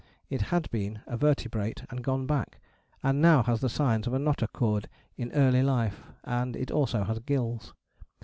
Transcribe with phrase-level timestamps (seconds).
[0.31, 2.59] It has been a vertebrate and gone back,
[3.03, 4.85] and now has the signs of a notochord
[5.15, 7.75] in early life, and it also has gills.